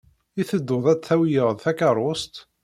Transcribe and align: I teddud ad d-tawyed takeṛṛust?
I 0.39 0.43
teddud 0.49 0.85
ad 0.93 0.99
d-tawyed 1.01 1.57
takeṛṛust? 1.63 2.33